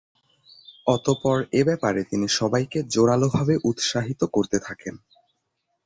অতঃপর 0.87 1.37
এ 1.53 1.61
ব্যাপারে 1.63 2.01
তিনি 2.03 2.27
সবাইকে 2.39 2.79
জোরালোভাবে 2.93 3.55
উৎসাহিত 3.63 4.21
করতে 4.31 4.57
থাকেন। 4.59 4.95